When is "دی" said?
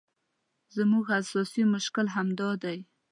2.63-2.77